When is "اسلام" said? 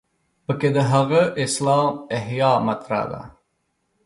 1.43-1.91